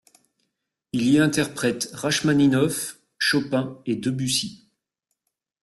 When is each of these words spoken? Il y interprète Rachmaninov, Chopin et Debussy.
Il 0.93 1.07
y 1.11 1.19
interprète 1.19 1.91
Rachmaninov, 1.93 2.95
Chopin 3.19 3.77
et 3.85 3.95
Debussy. 3.95 4.67